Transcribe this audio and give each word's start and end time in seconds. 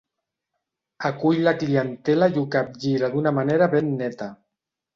Acull 1.09 1.41
la 1.49 1.53
clientela 1.65 2.31
i 2.33 2.39
ho 2.43 2.47
capgira 2.57 3.11
d'una 3.13 3.35
manera 3.39 3.69
ben 3.77 3.93
neta. 4.03 4.33